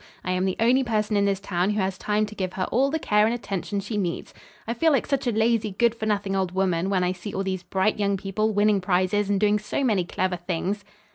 I 0.25 0.31
am 0.31 0.45
the 0.45 0.55
only 0.59 0.83
person 0.83 1.15
in 1.15 1.25
this 1.25 1.39
town 1.39 1.69
who 1.69 1.79
has 1.79 1.95
time 1.95 2.25
to 2.25 2.33
give 2.33 2.53
her 2.53 2.63
all 2.71 2.89
the 2.89 2.97
care 2.97 3.25
and 3.27 3.35
attention 3.35 3.79
she 3.79 3.97
needs. 3.97 4.33
I 4.67 4.73
feel 4.73 4.91
like 4.91 5.05
such 5.05 5.27
a 5.27 5.31
lazy, 5.31 5.69
good 5.77 5.93
for 5.93 6.07
nothing 6.07 6.35
old 6.35 6.53
woman 6.53 6.89
when 6.89 7.03
I 7.03 7.11
see 7.11 7.35
all 7.35 7.43
these 7.43 7.61
bright 7.61 7.99
young 7.99 8.17
people 8.17 8.51
winning 8.51 8.81
prizes 8.81 9.29
and 9.29 9.39
doing 9.39 9.59
so 9.59 9.83
many 9.83 10.03
clever 10.03 10.37
things." 10.37 10.83